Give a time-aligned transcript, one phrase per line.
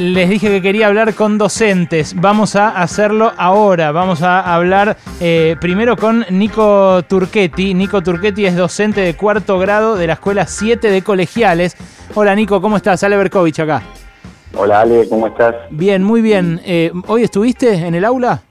[0.00, 2.14] Les dije que quería hablar con docentes.
[2.14, 3.90] Vamos a hacerlo ahora.
[3.90, 7.74] Vamos a hablar eh, primero con Nico Turchetti.
[7.74, 11.76] Nico Turchetti es docente de cuarto grado de la Escuela 7 de Colegiales.
[12.14, 13.02] Hola Nico, ¿cómo estás?
[13.02, 13.82] Ale Berkovich acá.
[14.54, 15.56] Hola Ale, ¿cómo estás?
[15.70, 16.60] Bien, muy bien.
[16.64, 18.42] Eh, ¿Hoy estuviste en el aula?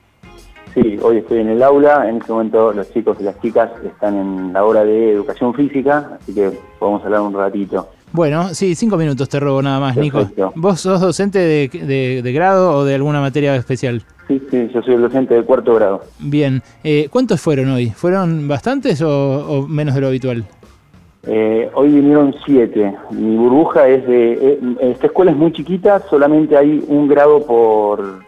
[0.74, 2.10] Sí, hoy estoy en el aula.
[2.10, 6.10] En este momento los chicos y las chicas están en la hora de educación física,
[6.20, 7.88] así que podemos hablar un ratito.
[8.12, 10.30] Bueno, sí, cinco minutos te robo nada más, Nico.
[10.54, 14.02] ¿Vos sos docente de, grado o de alguna materia especial?
[14.26, 16.02] Sí, sí, yo soy el docente de cuarto grado.
[16.18, 17.90] Bien, eh, ¿cuántos fueron hoy?
[17.90, 20.44] ¿Fueron bastantes o, menos de lo habitual?
[21.26, 22.94] Eh, hoy vinieron siete.
[23.10, 24.32] Mi burbuja es de...
[24.32, 28.20] Eh, esta escuela es muy chiquita, solamente hay un grado por...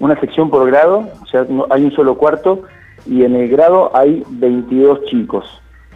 [0.00, 2.62] una sección por grado, o sea, hay un solo cuarto,
[3.06, 5.44] y en el grado hay 22 chicos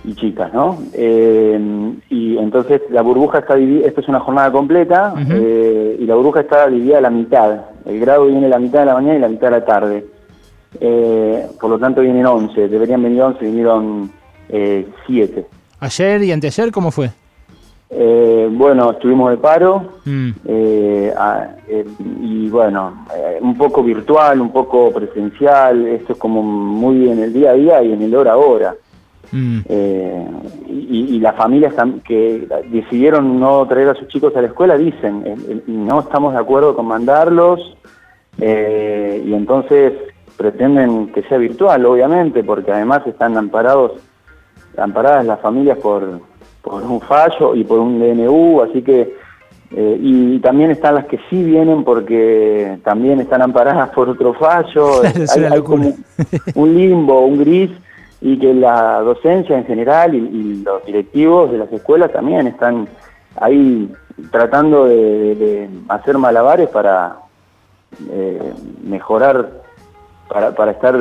[0.05, 0.79] y chicas, ¿no?
[0.93, 6.15] Eh, y entonces la burbuja está dividida, esta es una jornada completa, eh, y la
[6.17, 7.61] burbuja está dividida a la mitad.
[7.85, 10.07] El grado viene la mitad de la mañana y la mitad de la tarde.
[10.81, 14.11] Eh, por lo tanto vienen 11, deberían venir 11, vinieron
[15.07, 15.47] 7.
[15.81, 17.11] ¿Ayer y anteayer cómo fue?
[18.55, 20.31] bueno, estuvimos de paro mm.
[22.23, 23.07] y bueno,
[23.41, 27.83] un poco virtual, un poco presencial, esto es como muy en el día a día
[27.83, 28.75] y en el hora a hora.
[29.33, 29.61] Mm.
[29.67, 30.27] Eh,
[30.69, 35.37] y, las familias que decidieron no traer a sus chicos a la escuela dicen, eh,
[35.49, 37.77] eh, no estamos de acuerdo con mandarlos,
[38.39, 39.93] y entonces
[40.37, 43.93] pretenden que sea virtual, obviamente, porque además están amparados,
[44.77, 46.21] amparadas las familias por,
[46.63, 49.15] por un fallo y por un DNU, así que,
[49.71, 55.03] y también están las que sí vienen porque también están amparadas por otro fallo,
[55.51, 55.93] hay como
[56.55, 57.71] un limbo, un gris,
[58.23, 62.89] y que la docencia en general y, los directivos de las escuelas también están
[63.37, 63.93] ahí
[64.31, 67.17] tratando de, hacer malabares para
[68.11, 68.53] eh,
[68.85, 69.51] mejorar,
[70.29, 70.97] para, para estar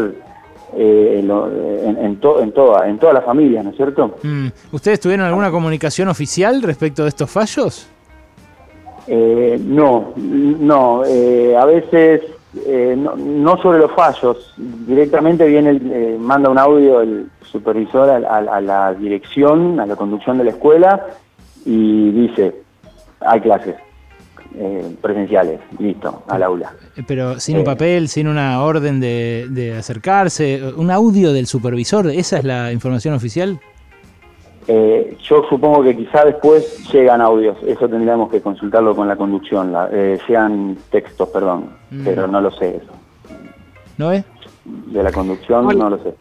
[0.76, 4.16] eh, en, en, toda, en todas las familias, ¿no es cierto?
[4.24, 4.48] Mm.
[4.72, 7.88] ¿Ustedes tuvieron alguna comunicación oficial respecto de estos fallos?
[9.06, 11.04] Eh, no, no.
[11.04, 12.22] a veces
[12.54, 18.94] eh, no, sobre los fallos, directamente viene, eh, manda un audio el supervisor a, la
[18.94, 21.08] dirección, a la conducción de la escuela
[21.66, 22.54] y dice,
[23.22, 23.76] hay clases
[24.56, 26.74] eh, presenciales, listo, al aula.
[27.08, 32.40] Pero sin un papel, sin una orden de, de acercarse, un audio del supervisor, ¿esa
[32.40, 33.62] es la información oficial?
[34.68, 39.72] Eh, yo supongo que quizá después llegan audios, eso tendríamos que consultarlo con la conducción,
[39.72, 42.04] la, eh, sean textos, perdón, mm.
[42.04, 42.94] pero no lo sé eso.
[43.98, 44.24] ¿No es?
[44.66, 46.14] De la conducción no lo sé.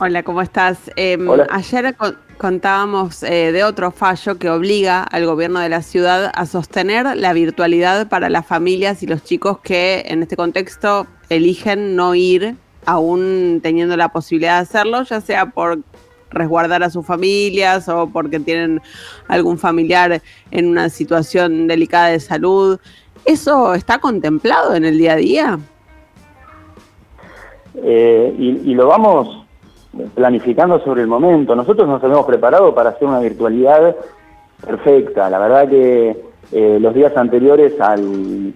[0.00, 0.90] Hola, ¿cómo estás?
[0.96, 1.94] Em, ayer
[2.36, 7.32] contábamos eh, de otro fallo que obliga al gobierno de la ciudad a sostener la
[7.32, 13.60] virtualidad para las familias y los chicos que en este contexto eligen no ir aún
[13.62, 15.78] teniendo la posibilidad de hacerlo, ya sea por
[16.34, 18.80] resguardar a sus familias o porque tienen
[19.28, 22.78] algún familiar en una situación delicada de salud.
[23.24, 25.58] ¿Eso está contemplado en el día a día?
[27.76, 29.44] Eh, y, lo vamos
[30.14, 31.54] planificando sobre el momento.
[31.54, 33.96] Nosotros nos habíamos preparado para hacer una virtualidad
[34.64, 35.30] perfecta.
[35.30, 36.16] La verdad que
[36.52, 38.54] eh, los días anteriores al,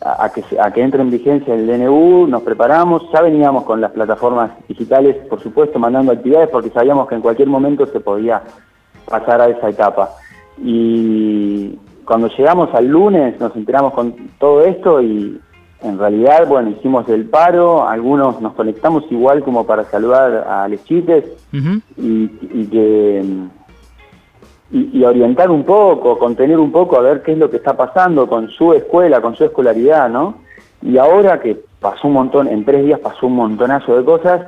[0.00, 3.92] a, que, a que entre en vigencia el DNU, nos preparamos, ya veníamos con las
[3.92, 8.42] plataformas digitales, por supuesto, mandando actividades porque sabíamos que en cualquier momento se podía
[9.08, 10.10] pasar a esa etapa.
[10.62, 15.40] Y cuando llegamos al lunes nos enteramos con todo esto y
[15.82, 20.84] en realidad, bueno, hicimos el paro, algunos nos conectamos igual como para saludar a los
[20.84, 21.24] chites
[21.96, 23.22] y que
[24.72, 28.28] y, orientar un poco, contener un poco a ver qué es lo que está pasando
[28.28, 30.36] con su escuela, con su escolaridad, ¿no?
[30.82, 34.46] Y ahora que pasó un montón, en tres días pasó un montonazo de cosas,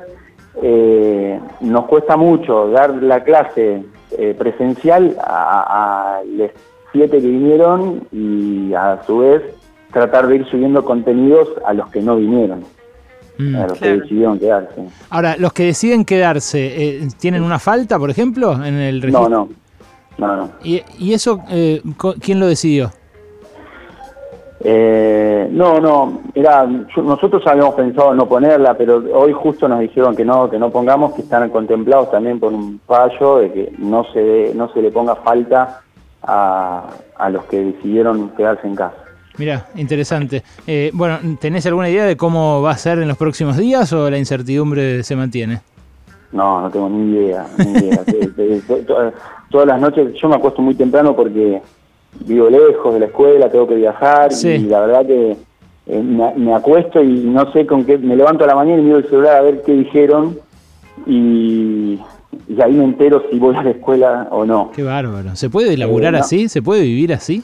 [0.61, 3.83] eh, nos cuesta mucho dar la clase
[4.17, 6.51] eh, presencial a, los
[6.91, 9.41] siete que vinieron y a su vez
[9.91, 12.63] tratar de ir subiendo contenidos a los que no vinieron.
[13.35, 13.55] Mm.
[13.55, 14.79] a los que decidieron quedarse.
[15.09, 19.27] Ahora, los que deciden quedarse, eh, ¿tienen una falta, por ejemplo, en el registro?
[19.27, 19.49] No, no,
[20.17, 20.49] no, no.
[20.63, 21.81] ¿Y, y eso eh,
[22.19, 22.91] quién lo decidió?
[24.65, 30.23] Eh, no, no, era, nosotros habíamos pensado no ponerla, pero hoy justo nos dijeron que
[30.23, 34.53] no, que no pongamos, que están contemplados también por un fallo de que no se,
[34.55, 35.81] no se le ponga falta
[36.21, 38.95] a, a los que decidieron quedarse en casa.
[39.37, 40.43] Mira, interesante.
[40.65, 44.09] Eh, bueno, ¿tenés alguna idea de cómo va a ser en los próximos días o
[44.09, 45.61] la incertidumbre se mantiene?
[46.33, 47.45] No, no tengo ni idea.
[47.57, 48.03] Ni idea.
[49.49, 51.61] todas las noches, yo me acuesto muy temprano porque
[52.21, 55.37] vivo lejos de la escuela, tengo que viajar y la verdad que
[55.85, 59.09] me, acuesto y no sé con qué, me levanto a la mañana y miro el
[59.09, 60.37] celular a ver qué dijeron
[61.05, 61.99] y,
[62.61, 64.71] ahí me entero si voy a la escuela o no.
[64.75, 65.35] Qué bárbaro.
[65.35, 66.49] ¿Se puede elaborar así?
[66.49, 67.43] ¿Se puede vivir así?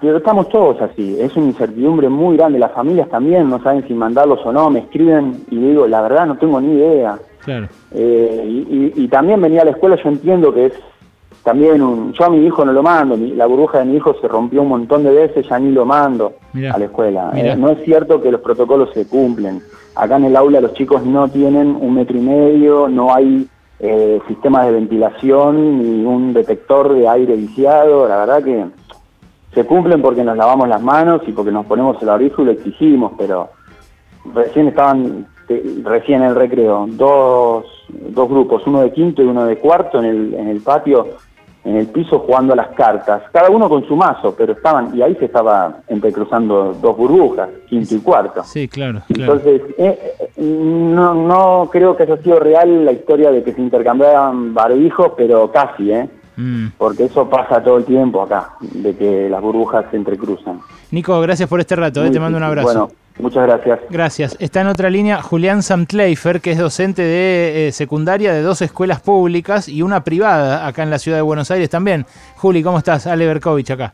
[0.00, 3.94] Pero estamos todos así, es una incertidumbre muy grande, las familias también no saben si
[3.94, 7.18] mandarlos o no, me escriben y digo, la verdad no tengo ni idea.
[7.44, 7.68] Claro.
[7.92, 10.72] Eh, y, también venía a la escuela, yo entiendo que es
[11.42, 14.28] también un, yo a mi hijo no lo mando, la burbuja de mi hijo se
[14.28, 17.32] rompió un montón de veces, ya ni lo mando a la escuela.
[17.34, 19.62] Eh, no es cierto que los protocolos se cumplen.
[19.94, 23.48] Acá en el aula los chicos no tienen un metro y medio, no hay
[23.80, 28.66] eh, sistemas de ventilación ni un detector de aire viciado, la verdad que
[29.54, 32.52] se cumplen porque nos lavamos las manos y porque nos ponemos el abrigo y lo
[32.52, 33.50] exigimos, pero
[34.34, 35.26] recién estaban,
[35.84, 40.04] recién en el recreo, dos, dos grupos, uno de quinto y uno de cuarto en
[40.04, 41.06] el, en el patio,
[41.64, 45.02] en el piso jugando a las cartas, cada uno con su mazo, pero estaban, y
[45.02, 48.44] ahí se estaba entrecruzando dos burbujas, quinto y cuarto.
[48.44, 49.02] Sí, claro.
[49.08, 53.60] Entonces, eh, eh, no, no creo que haya sido real la historia de que se
[53.60, 56.08] intercambiaban barbijos, pero casi, ¿eh?
[56.38, 56.68] Mm.
[56.78, 60.60] Porque eso pasa todo el tiempo acá, de que las burbujas se entrecruzan.
[60.92, 62.68] Nico, gracias por este rato, eh, te mando un abrazo.
[62.68, 62.88] Bueno,
[63.18, 63.80] muchas gracias.
[63.90, 64.36] Gracias.
[64.38, 69.00] Está en otra línea Julián Samtleifer, que es docente de eh, secundaria de dos escuelas
[69.00, 72.06] públicas y una privada acá en la ciudad de Buenos Aires también.
[72.36, 73.08] Juli, ¿cómo estás?
[73.08, 73.92] Ale Berkovich acá.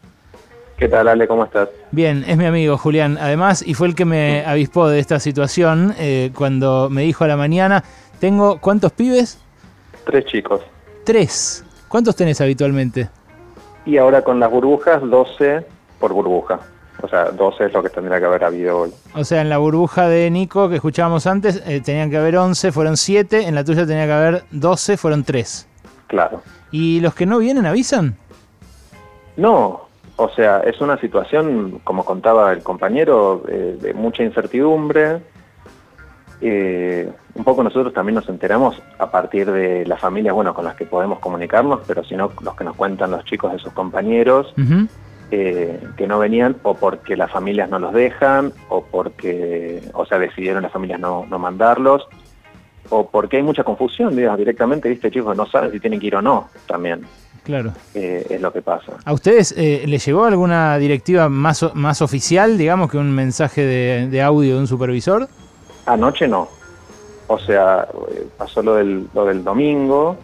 [0.76, 1.26] ¿Qué tal, Ale?
[1.26, 1.70] ¿Cómo estás?
[1.92, 5.94] Bien, es mi amigo Julián, además, y fue el que me avispó de esta situación
[5.98, 7.84] eh, cuando me dijo a la mañana,
[8.18, 9.38] tengo, ¿cuántos pibes?
[10.04, 10.60] Tres chicos.
[11.04, 11.63] Tres.
[11.94, 13.08] ¿Cuántos tenés habitualmente?
[13.86, 15.64] Y ahora con las burbujas, 12
[16.00, 16.58] por burbuja.
[17.00, 18.92] O sea, 12 es lo que tendría que haber habido hoy.
[19.14, 22.72] O sea, en la burbuja de Nico que escuchábamos antes, eh, tenían que haber 11,
[22.72, 23.46] fueron 7.
[23.46, 25.68] En la tuya tenía que haber 12, fueron 3.
[26.08, 26.42] Claro.
[26.72, 28.16] ¿Y los que no vienen avisan?
[29.36, 29.82] No,
[30.16, 35.20] o sea, es una situación, como contaba el compañero, eh, de mucha incertidumbre,
[36.40, 40.76] eh, un poco nosotros también nos enteramos a partir de las familias, bueno, con las
[40.76, 44.54] que podemos comunicarnos, pero si no, los que nos cuentan los chicos de sus compañeros,
[45.30, 50.18] eh, que no venían o porque las familias no los dejan, o porque, o sea,
[50.18, 52.06] decidieron las familias no, mandarlos,
[52.90, 56.16] o porque hay mucha confusión, digamos, directamente, viste, chicos, no saben si tienen que ir
[56.16, 57.02] o no, también.
[57.42, 57.72] Claro.
[57.94, 58.92] Eh, es lo que pasa.
[59.04, 64.08] ¿A ustedes eh, les llegó alguna directiva más, más oficial, digamos, que un mensaje de,
[64.08, 65.28] de audio de un supervisor?
[65.86, 66.48] Anoche no.
[67.26, 70.16] O sea, eh, pasó lo del, lo del domingo.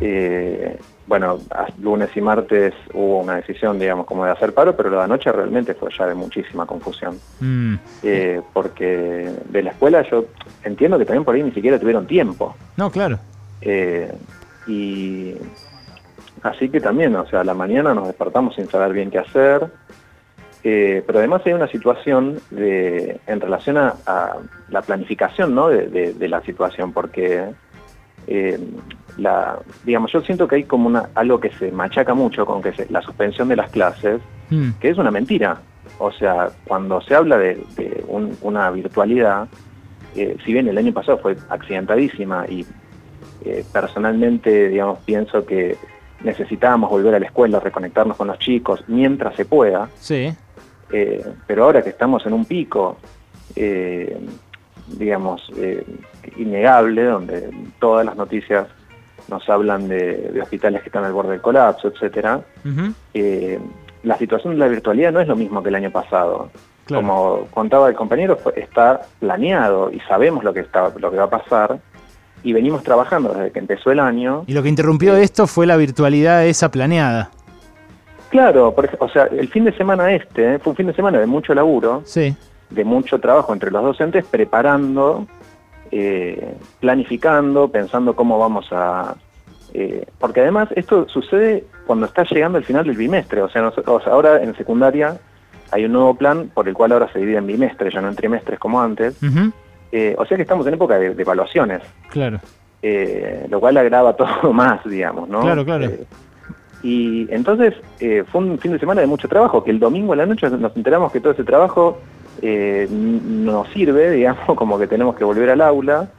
[0.00, 1.38] Eh, bueno,
[1.80, 5.30] lunes y martes hubo una decisión, digamos, como de hacer paro, pero lo de anoche
[5.30, 7.18] realmente fue ya de muchísima confusión.
[7.40, 7.74] Mm.
[8.02, 10.24] Eh, porque de la escuela yo
[10.64, 12.56] entiendo que también por ahí ni siquiera tuvieron tiempo.
[12.76, 13.18] No, claro.
[14.66, 15.34] y
[16.42, 19.70] así que también, o sea, a la mañana nos despertamos sin saber bien qué hacer.
[20.66, 23.94] Eh, pero además hay una situación de, en relación a,
[24.70, 25.68] la planificación ¿no?
[25.68, 27.44] de, la situación, porque
[28.26, 28.58] eh,
[29.18, 32.72] la, digamos, yo siento que hay como una, algo que se machaca mucho con que
[32.88, 34.70] la suspensión de las clases, hmm.
[34.80, 35.60] que es una mentira.
[35.98, 37.62] O sea, cuando se habla de,
[38.40, 39.46] una virtualidad,
[40.16, 42.64] eh, si bien el año pasado fue accidentadísima y
[43.74, 45.76] personalmente, digamos, pienso que
[46.22, 49.90] necesitábamos volver a la escuela, reconectarnos con los chicos mientras se pueda.
[49.96, 50.34] Sí.
[50.96, 52.98] Eh, pero ahora que estamos en un pico,
[53.56, 54.16] eh,
[54.86, 55.84] digamos, eh,
[56.36, 58.68] innegable, donde todas las noticias
[59.26, 62.42] nos hablan de, hospitales que están al borde del colapso, etcétera,
[64.04, 66.50] la situación de la virtualidad no es lo mismo que el año pasado.
[66.86, 71.30] Como contaba el compañero, está planeado y sabemos lo que, está, lo que va a
[71.30, 71.80] pasar
[72.44, 74.44] y venimos trabajando desde que empezó el año.
[74.46, 77.30] Y lo que interrumpió esto fue la virtualidad esa planeada.
[78.34, 81.26] Claro, o sea, el fin de semana este eh, fue un fin de semana de
[81.26, 82.34] mucho laburo, sí.
[82.68, 85.28] de mucho trabajo entre los docentes, preparando,
[85.92, 89.14] eh, planificando, pensando cómo vamos a...
[89.72, 93.70] Eh, porque además esto sucede cuando está llegando el final del bimestre, o sea,
[94.06, 95.16] ahora en secundaria
[95.70, 98.16] hay un nuevo plan por el cual ahora se divide en bimestre, ya no en
[98.16, 101.82] trimestres como antes, o sea que estamos en época de, evaluaciones.
[102.10, 102.40] Claro.
[103.48, 105.42] lo cual agrava todo más, digamos, ¿no?
[105.42, 105.88] Claro, claro.
[106.84, 110.16] Y entonces eh, fue un fin de semana de mucho trabajo, que el domingo a
[110.16, 111.98] la noche nos enteramos que todo ese trabajo
[112.42, 116.10] eh, nos sirve, digamos, como que tenemos que volver al aula,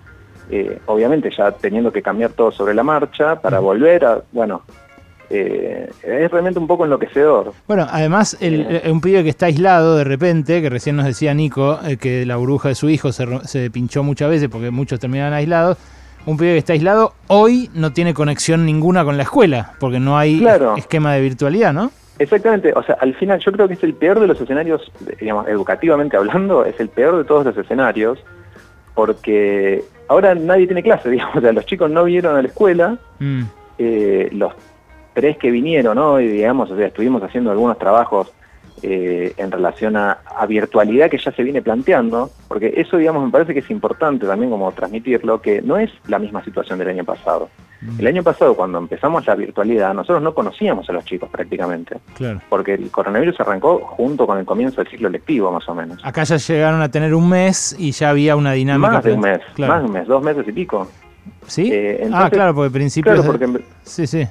[0.49, 4.63] eh, obviamente ya teniendo que cambiar todo sobre la marcha para volver a, bueno,
[5.29, 7.53] es realmente un poco enloquecedor.
[7.67, 11.79] Bueno, además el, un pibe que está aislado de repente, que recién nos decía Nico,
[11.99, 15.77] que la burbuja de su hijo se, se pinchó muchas veces porque muchos terminaban aislados,
[16.25, 20.17] un pibe que está aislado hoy no tiene conexión ninguna con la escuela, porque no
[20.17, 20.45] hay
[20.77, 21.91] esquema de virtualidad, ¿no?
[22.17, 24.89] Exactamente, o sea, al final yo creo que es el peor de los escenarios,
[25.19, 28.19] digamos, educativamente hablando, es el peor de todos los escenarios,
[28.93, 32.97] porque ahora nadie tiene clase, digamos, o sea, los chicos no vinieron a la escuela,
[33.19, 33.43] mm.
[33.77, 34.53] eh, los
[35.13, 36.19] tres que vinieron, ¿no?
[36.19, 38.33] Y digamos, o sea, estuvimos haciendo algunos trabajos
[38.81, 43.53] eh, en relación a, virtualidad que ya se viene planteando, porque eso, digamos, me parece
[43.53, 47.49] que es importante también como transmitirlo, que no es la misma situación del año pasado.
[47.81, 47.99] Mm.
[47.99, 51.97] El año pasado, cuando empezamos la virtualidad, nosotros no conocíamos a los chicos prácticamente,
[52.49, 55.99] porque el coronavirus arrancó junto con el comienzo del ciclo lectivo, más o menos.
[56.03, 58.91] Acá ya llegaron a tener un mes y ya había una dinámica.
[58.91, 60.87] Más de un mes, más de un mes, dos meses y pico.
[61.47, 61.69] ¿Sí?
[61.71, 63.13] Eh, ah, claro, porque principio...
[63.13, 63.63] Claro, porque...
[63.83, 64.27] Sí, sí.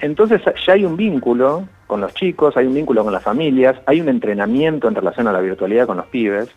[0.00, 4.00] Entonces ya hay un vínculo con los chicos, hay un vínculo con las familias, hay
[4.00, 6.50] un entrenamiento en relación a la virtualidad con los pibes.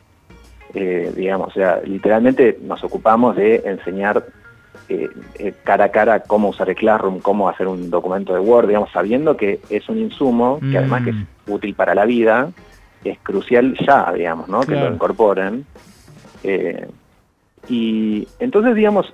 [0.74, 4.26] Eh, digamos, o sea, literalmente nos ocupamos de enseñar
[4.90, 5.10] eh,
[5.40, 8.92] eh, cara a cara cómo usar el Classroom, cómo hacer un documento de Word, digamos,
[8.92, 11.52] sabiendo que es un insumo que además que es mm.
[11.52, 12.50] útil para la vida,
[13.06, 14.62] es crucial ya, digamos, ¿no?
[14.62, 15.66] Que lo incorporen.
[17.70, 19.14] y entonces, digamos,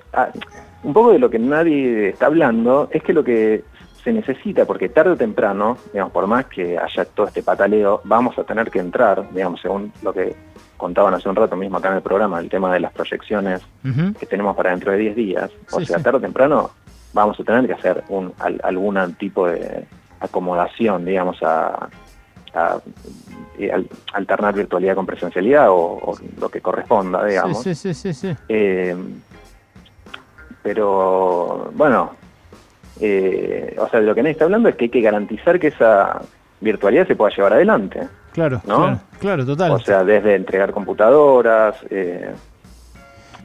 [0.82, 3.64] un poco de lo que nadie está hablando es que lo que
[4.08, 8.40] se necesita, porque tarde o temprano, digamos, por más que haya todo este pataleo, vamos
[8.40, 10.34] a tener que entrar, digamos, según lo que
[10.78, 13.62] contaban hace un rato mismo acá en el programa, el tema de las proyecciones
[14.18, 15.52] que tenemos para dentro de 10 días.
[15.74, 16.72] O sea, tarde o temprano
[17.12, 18.32] vamos a tener que hacer un,
[18.64, 19.86] algún tipo de
[20.22, 21.90] acomodación, digamos, a,
[24.14, 27.62] alternar virtualidad con presencialidad o, lo que corresponda, digamos.
[27.62, 28.34] Sí, sí, sí, sí.
[28.48, 28.96] Eh,
[30.64, 32.17] pero, bueno,
[33.00, 35.68] eh, o sea, de lo que nadie está hablando es que hay que garantizar que
[35.68, 36.22] esa
[36.62, 38.08] virtualidad se pueda llevar adelante.
[38.34, 39.00] Claro, ¿no?
[39.20, 39.72] claro, total.
[39.72, 41.76] O sea, desde entregar computadoras.
[41.90, 42.32] Eh,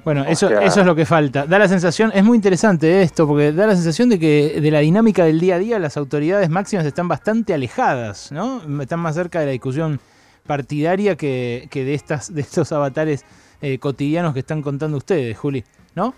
[0.04, 1.46] bueno, eso, eso es lo que falta.
[1.46, 4.80] Da la sensación, es muy interesante esto, porque da la sensación de que de la
[4.80, 8.60] dinámica del día a día las autoridades máximas están bastante alejadas, ¿no?
[8.80, 10.00] Están más cerca de la discusión
[10.46, 13.24] partidaria que, de, estas, de estos avatares
[13.60, 16.14] eh, cotidianos que están contando ustedes, Juli, ¿no?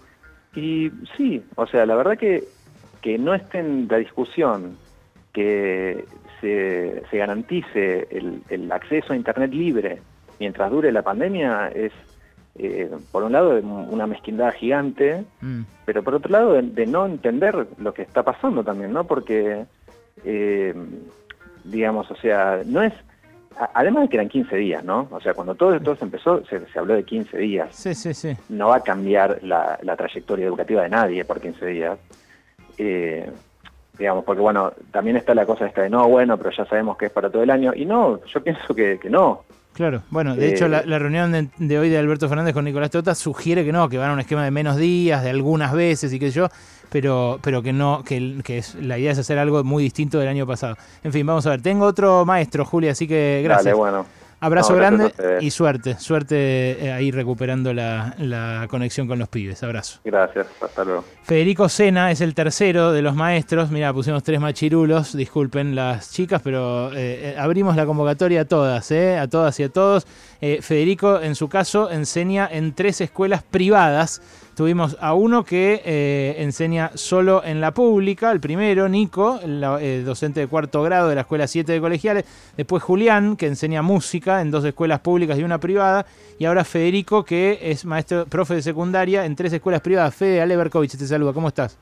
[0.54, 2.44] Y sí, o sea, la verdad que
[3.04, 4.78] que no esté en la discusión
[5.34, 6.06] que
[6.40, 8.08] se, garantice
[8.48, 10.00] el, acceso a Internet libre
[10.40, 11.92] mientras dure la pandemia es,
[12.54, 15.60] eh, por un lado, una mezquindad gigante, mm.
[15.84, 19.04] pero por otro lado, de, no entender lo que está pasando también, ¿no?
[19.04, 19.66] Porque,
[20.24, 20.74] eh,
[21.62, 22.94] digamos, o sea, no es...
[23.74, 25.08] Además de que eran 15 días, ¿no?
[25.10, 27.68] O sea, cuando todo esto se empezó, se, habló de 15 días.
[27.76, 28.34] Sí, sí, sí.
[28.48, 31.98] No va a cambiar la, la trayectoria educativa de nadie por 15 días.
[32.78, 33.30] Eh,
[33.98, 37.06] digamos, porque bueno, también está la cosa esta de no, bueno, pero ya sabemos que
[37.06, 39.42] es para todo el año, y no, yo pienso que, no.
[39.72, 43.14] Claro, bueno, de hecho la, eh, reunión de, hoy de Alberto Fernández con Nicolás Tota
[43.14, 46.18] sugiere que no, que van a un esquema de menos días, de algunas veces y
[46.18, 46.48] qué sé yo,
[46.90, 50.28] pero, pero que no, que, que es, la idea es hacer algo muy distinto del
[50.28, 50.76] año pasado.
[51.02, 53.64] En fin, vamos a ver, tengo otro maestro, Julia, así que gracias.
[53.64, 54.06] Dale, bueno.
[54.44, 59.62] Abrazo grande y suerte, suerte eh, ahí recuperando la, conexión con los pibes.
[59.62, 60.00] Abrazo.
[60.04, 61.04] Gracias, hasta luego.
[61.22, 63.70] Federico Sena es el tercero de los maestros.
[63.70, 68.92] Mira, pusimos tres machirulos, disculpen las chicas, pero eh, eh, abrimos la convocatoria a todas,
[68.92, 70.06] a todas y a todos.
[70.60, 74.20] Federico, en su caso, enseña en tres escuelas privadas
[74.54, 80.02] Tuvimos a uno que eh, enseña solo en la pública, el primero, Nico, el, eh,
[80.04, 82.24] docente de cuarto grado de la Escuela 7 de Colegiales.
[82.56, 86.06] Después Julián, que enseña música en dos escuelas públicas y una privada.
[86.38, 90.14] Y ahora Federico, que es maestro, profe de secundaria en tres escuelas privadas.
[90.14, 91.76] Fede Ale Berkovich te saluda, ¿cómo estás?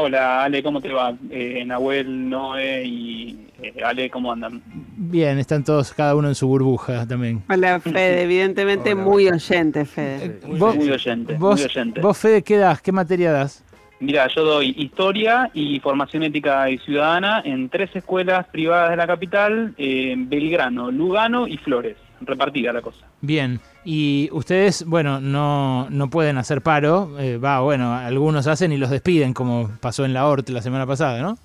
[0.00, 1.12] Hola Ale, ¿cómo te va?
[1.28, 4.62] Eh, Nahuel, Noé y eh, Ale, ¿cómo andan?
[4.96, 7.42] Bien, están todos, cada uno en su burbuja también.
[7.50, 10.26] Hola Fede, evidentemente muy oyente Fede.
[10.26, 12.00] Eh, muy, oyente, vos, muy oyente.
[12.00, 12.80] ¿Vos Fede qué das?
[12.80, 13.64] ¿Qué materia das?
[13.98, 19.06] Mira, yo doy historia y formación ética y ciudadana en tres escuelas privadas de la
[19.08, 21.96] capital, Belgrano, Lugano y Flores.
[22.20, 23.06] Repartida la cosa.
[23.20, 28.76] Bien, y ustedes, bueno, no, no pueden hacer paro, eh, va, bueno, algunos hacen y
[28.76, 31.38] los despiden, como pasó en la ORT la semana pasada, ¿no?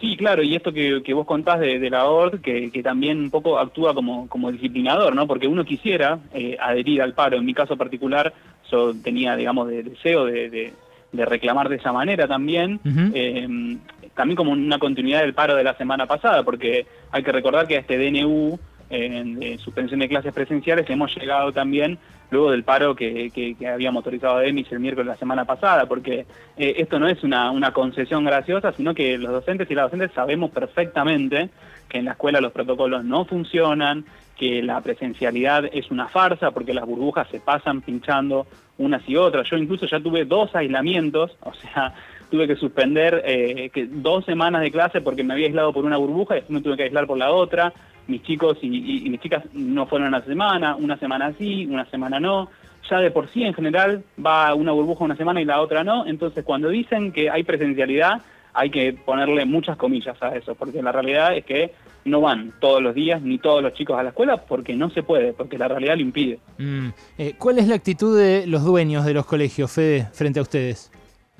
[0.00, 3.94] Sí, claro, y esto que, vos contás de, la ORT, que, también un poco actúa
[3.94, 5.26] como, como disciplinador, ¿no?
[5.26, 7.36] Porque uno quisiera eh, adherir al paro.
[7.36, 8.32] En mi caso particular,
[8.70, 10.72] yo tenía, digamos, de, deseo de,
[11.12, 12.80] reclamar de esa manera también.
[12.84, 13.78] Eh,
[14.14, 17.76] también como una continuidad del paro de la semana pasada, porque hay que recordar que
[17.76, 18.58] a este DNU
[18.90, 21.98] en, suspensión de clases presenciales hemos llegado también
[22.30, 26.26] luego del paro que, que, había motorizado EMIS el miércoles de la semana pasada, porque
[26.56, 30.10] eh, esto no es una, una concesión graciosa, sino que los docentes y las docentes
[30.14, 31.50] sabemos perfectamente
[31.88, 34.04] que en la escuela los protocolos no funcionan,
[34.36, 38.46] que la presencialidad es una farsa porque las burbujas se pasan pinchando
[38.78, 39.48] unas y otras.
[39.48, 41.94] Yo incluso ya tuve dos aislamientos, o sea,
[42.30, 45.96] tuve que suspender eh, que dos semanas de clase porque me había aislado por una
[45.96, 47.72] burbuja y después me tuve que aislar por la otra.
[48.06, 52.48] Mis chicos y, mis chicas no fueron una semana, una semana sí, una semana no.
[52.90, 56.06] Ya de por sí en general va una burbuja una semana y la otra no.
[56.06, 58.20] Entonces cuando dicen que hay presencialidad
[58.52, 61.72] hay que ponerle muchas comillas a eso, porque la realidad es que
[62.04, 65.02] no van todos los días ni todos los chicos a la escuela porque no se
[65.02, 66.38] puede, porque la realidad lo impide.
[66.58, 66.88] Mm.
[67.18, 70.90] Eh, ¿Cuál es la actitud de los dueños de los colegios, Fede, frente a ustedes?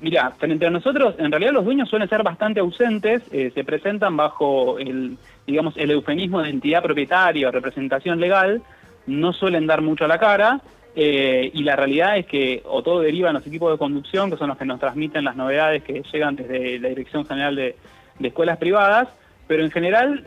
[0.00, 4.16] Mira, frente a nosotros, en realidad los dueños suelen ser bastante ausentes, eh, se presentan
[4.16, 5.16] bajo el,
[5.46, 8.62] digamos, el eufemismo de entidad propietaria o representación legal,
[9.06, 10.60] no suelen dar mucho a la cara,
[10.96, 14.36] eh, y la realidad es que o todo deriva en los equipos de conducción, que
[14.36, 17.76] son los que nos transmiten las novedades que llegan desde la Dirección General de,
[18.22, 19.08] Escuelas Privadas,
[19.48, 20.24] pero en general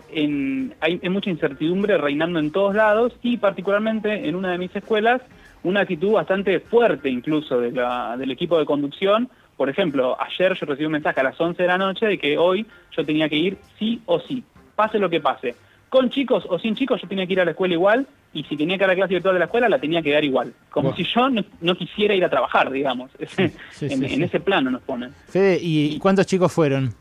[0.82, 5.22] hay, mucha incertidumbre reinando en todos lados y particularmente en una de mis escuelas
[5.64, 9.30] una actitud bastante fuerte incluso del equipo de conducción.
[9.56, 12.38] Por ejemplo, ayer yo recibí un mensaje a las 11 de la noche de que
[12.38, 14.44] hoy yo tenía que ir sí o sí,
[14.78, 15.56] pase lo que pase.
[15.90, 18.56] Con chicos o sin chicos yo tenía que ir a la escuela igual y si
[18.56, 20.54] tenía que dar la clase virtual de la escuela la tenía que dar igual.
[20.70, 23.10] Como si yo no, quisiera ir a trabajar, digamos.
[23.38, 25.12] en, ese plano nos ponen.
[25.28, 26.94] Fede, ¿y cuántos chicos fueron?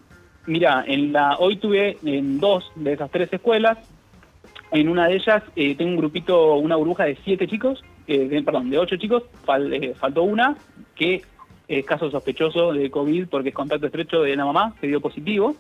[0.47, 3.79] Mira, en la, hoy tuve en dos de esas tres escuelas.
[4.71, 8.71] En una de ellas eh, tengo un grupito, una burbuja de siete chicos, eh, perdón,
[8.71, 9.25] de ocho chicos.
[9.73, 10.57] Eh, faltó una
[10.95, 11.23] que
[11.69, 15.57] es caso sospechoso de COVID porque es contacto estrecho de la mamá, que dio positivo.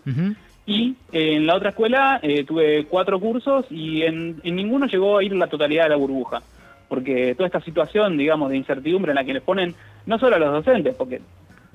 [0.66, 5.32] Y en la otra escuela tuve cuatro cursos y en, en, ninguno llegó a ir
[5.32, 6.42] la totalidad de la burbuja.
[6.88, 9.74] Porque toda esta situación, digamos, de incertidumbre en la que les ponen
[10.06, 11.20] no solo a los docentes, porque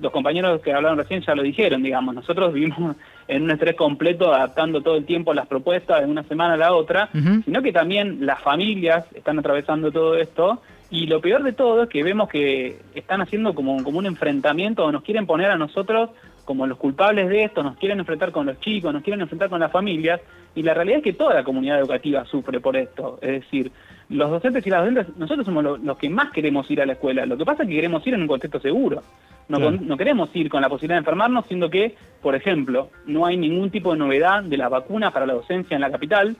[0.02, 2.96] los compañeros que hablaron recién ya lo dijeron, digamos, nosotros vivimos
[3.28, 6.74] en un estrés completo adaptando todo el tiempo las propuestas de una semana a la
[6.74, 7.08] otra,
[7.44, 11.88] sino que también las familias están atravesando todo esto y lo peor de todo es
[11.88, 16.10] que vemos que están haciendo como, como un enfrentamiento o nos quieren poner a nosotros
[16.44, 19.60] como los culpables de esto, nos quieren enfrentar con los chicos, nos quieren enfrentar con
[19.60, 20.20] las familias,
[20.54, 23.18] y la realidad es que toda la comunidad educativa sufre por esto.
[23.22, 23.72] Es decir,
[24.08, 27.24] los docentes y las docentes, nosotros somos los que más queremos ir a la escuela.
[27.24, 29.02] Lo que pasa es que queremos ir en un contexto seguro.
[29.48, 33.70] No, queremos ir con la posibilidad de enfermarnos, siendo que, por ejemplo, no hay ningún
[33.70, 36.36] tipo de novedad de la vacuna para la docencia en la capital.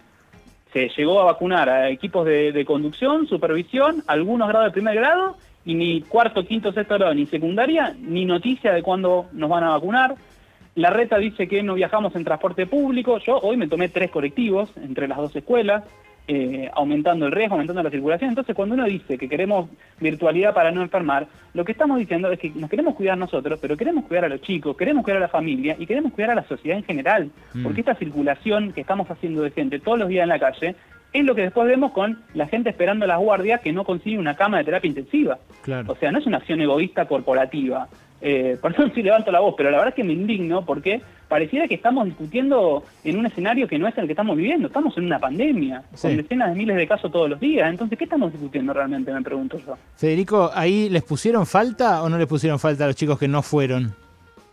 [0.72, 5.74] Se llegó a vacunar a equipos de, conducción, supervisión, algunos grados de primer grado, y
[5.74, 10.14] ni cuarto, quinto, sexto grado, ni secundaria, ni noticia de cuándo nos van a vacunar.
[10.74, 13.18] La reta dice que no viajamos en transporte público.
[13.18, 15.84] Yo hoy me tomé tres colectivos entre las dos escuelas.
[16.28, 18.30] Eh, aumentando el riesgo, aumentando la circulación.
[18.30, 22.38] Entonces, cuando uno dice que queremos virtualidad para no enfermar, lo que estamos diciendo es
[22.38, 25.28] que nos queremos cuidar nosotros, pero queremos cuidar a los chicos, queremos cuidar a la
[25.28, 27.28] familia y queremos cuidar a la sociedad en general.
[27.54, 27.64] Mm.
[27.64, 30.76] Porque esta circulación que estamos haciendo de gente todos los días en la calle
[31.12, 34.34] es lo que después vemos con la gente esperando las guardias que no consigue una
[34.36, 35.38] cama de terapia intensiva.
[35.86, 37.88] O sea, no es una acción egoísta corporativa.
[38.24, 41.02] Eh, por eso sí levanto la voz, pero la verdad es que me indigno porque
[41.28, 44.68] pareciera que estamos discutiendo en un escenario que no es el que estamos viviendo.
[44.68, 47.68] Estamos en una pandemia, con decenas de miles de casos todos los días.
[47.68, 49.12] Entonces, ¿qué estamos discutiendo realmente?
[49.12, 49.76] Me pregunto yo.
[49.96, 53.42] Federico, ¿ahí les pusieron falta o no les pusieron falta a los chicos que no
[53.42, 54.01] fueron?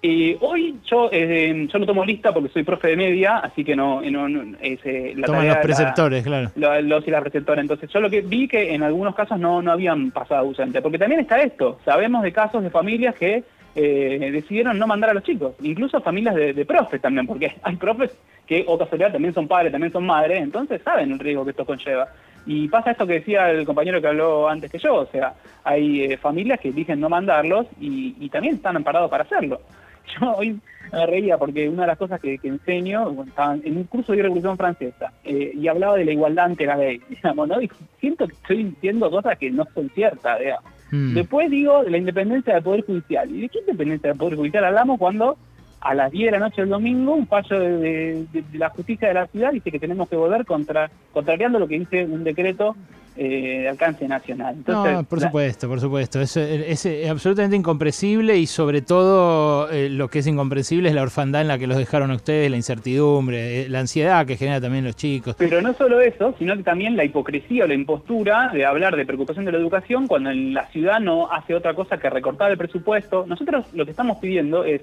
[0.01, 3.75] Eh, hoy yo, eh, yo no tomo lista porque soy profe de media, así que
[3.75, 4.01] no...
[4.01, 6.51] no, eh, la Toman los preceptores, claro.
[6.55, 7.61] Los y las preceptoras.
[7.61, 10.97] Entonces yo lo que vi que en algunos casos no, no habían pasado ausente, porque
[10.97, 11.79] también está esto.
[11.83, 13.43] Sabemos de casos de familias que
[13.75, 18.11] eh, decidieron no mandar a los chicos, incluso familias de, profes también, porque hay profes
[18.47, 21.65] que, o casualidad, también son padres, también son madres, entonces saben el riesgo que esto
[21.65, 22.07] conlleva.
[22.45, 25.33] Y pasa esto que decía el compañero que habló antes que yo, o sea,
[25.63, 29.61] hay eh, familias que eligen no mandarlos y, también están amparados para hacerlo.
[30.19, 30.59] Yo hoy
[30.91, 33.25] me reía porque una de las cosas que, enseño,
[33.63, 37.01] en un curso de Revolución Francesa, eh, y hablaba de la igualdad ante la ley,
[37.09, 37.61] digamos, ¿no?
[37.61, 37.69] Y
[37.99, 40.71] siento que estoy diciendo cosas que no son ciertas, digamos.
[40.91, 41.13] Mm.
[41.13, 43.29] Después digo de la independencia del Poder Judicial.
[43.29, 45.37] ¿Y de qué independencia del Poder Judicial hablamos cuando
[45.81, 49.27] a las 10 de la noche del domingo un fallo de, la justicia de la
[49.27, 52.75] ciudad dice que tenemos que volver contra, contrariando lo que dice un decreto
[53.21, 54.55] eh, de alcance nacional.
[54.65, 56.21] no, por supuesto, por supuesto.
[56.21, 61.41] Es, es, absolutamente incomprensible y sobre todo eh, lo que es incomprensible es la orfandad
[61.41, 64.85] en la que los dejaron a ustedes, la incertidumbre, eh, la ansiedad que genera también
[64.85, 65.35] los chicos.
[65.37, 69.05] Pero no solo eso, sino que también la hipocresía o la impostura de hablar de
[69.05, 72.57] preocupación de la educación cuando en la ciudad no hace otra cosa que recortar el
[72.57, 73.25] presupuesto.
[73.27, 74.81] Nosotros lo que estamos pidiendo es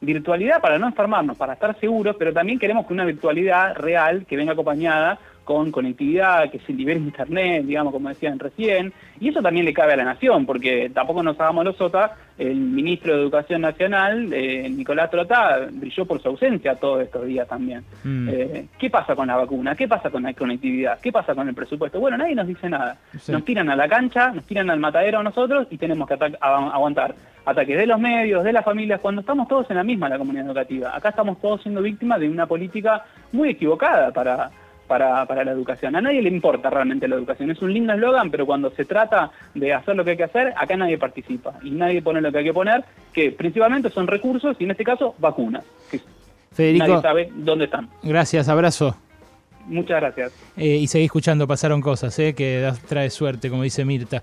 [0.00, 4.36] virtualidad para no enfermarnos, para estar seguros, pero también queremos que una virtualidad real que
[4.36, 9.64] venga acompañada con conectividad, que se libere internet, digamos, como decían recién, y eso también
[9.64, 13.62] le cabe a la nación, porque tampoco nos hagamos los sotas, el ministro de Educación
[13.62, 17.82] Nacional, eh, Nicolás Trotá, brilló por su ausencia todos estos días también.
[18.04, 18.28] Mm.
[18.30, 19.74] Eh, ¿Qué pasa con la vacuna?
[19.74, 21.00] ¿Qué pasa con la conectividad?
[21.00, 21.98] ¿Qué pasa con el presupuesto?
[21.98, 22.98] Bueno, nadie nos dice nada.
[23.28, 27.14] Nos tiran a la cancha, nos tiran al matadero a nosotros y tenemos que aguantar
[27.46, 30.44] ataques de los medios, de las familias, cuando estamos todos en la misma la comunidad
[30.44, 30.94] educativa.
[30.94, 34.50] Acá estamos todos siendo víctimas de una política muy equivocada para,
[34.88, 35.94] para, para, la educación.
[35.94, 37.50] A nadie le importa realmente la educación.
[37.50, 40.52] Es un lindo eslogan, pero cuando se trata de hacer lo que hay que hacer,
[40.56, 41.54] acá nadie participa.
[41.62, 44.84] Y nadie pone lo que hay que poner, que principalmente son recursos y en este
[44.84, 45.64] caso vacunas.
[46.52, 47.88] Federico, nadie sabe dónde están.
[48.02, 48.96] Gracias, abrazo.
[49.68, 50.32] Muchas gracias.
[50.56, 54.22] Eh, y seguí escuchando, pasaron cosas, eh, que trae suerte, como dice Mirta.